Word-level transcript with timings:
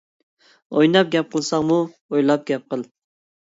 ئويناپ 0.77 1.11
گەپ 1.17 1.31
قىلساڭمۇ 1.37 1.79
ئويلاپ 1.95 2.51
گەپ 2.51 2.69
قىل. 2.75 2.91